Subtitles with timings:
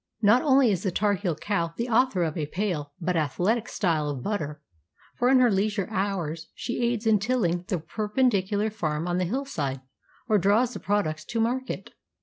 [0.23, 4.09] Not only is the Tar heel cow the author of a pale but athletic style
[4.09, 4.59] of butter,
[5.19, 9.79] but in her leisure hours she aids in tilling the perpendicular farm on the hillside,
[10.27, 11.93] or draws the products to market.